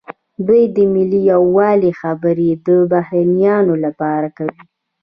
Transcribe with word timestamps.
دوی 0.47 0.63
د 0.75 0.77
ملي 0.93 1.21
یووالي 1.31 1.91
خبرې 2.01 2.49
د 2.65 2.67
بهرنیانو 2.91 3.73
لپاره 3.85 4.27
کوي. 4.37 4.61